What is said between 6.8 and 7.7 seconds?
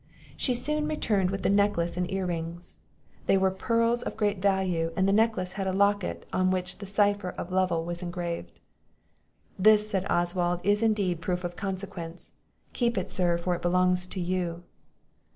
cypher of